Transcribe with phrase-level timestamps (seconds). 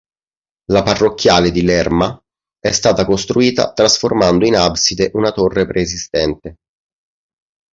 [0.71, 2.19] La parrocchiale di Lerma,
[2.59, 6.55] è stata costruita trasformando in abside una torre preesistente.